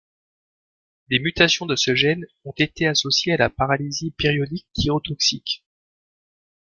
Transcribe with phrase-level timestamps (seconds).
[1.11, 5.63] Des mutations de ce gène ont été associées à la paralysie périodique thyrotoxique.